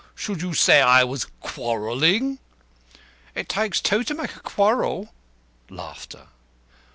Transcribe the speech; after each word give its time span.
Should 0.15 0.41
you 0.41 0.55
say 0.55 0.81
I 0.81 1.03
was 1.03 1.27
quarrelling?" 1.41 2.39
"It 3.35 3.47
takes 3.47 3.79
two 3.79 4.03
to 4.05 4.15
make 4.15 4.35
a 4.35 4.39
quarrel." 4.39 5.13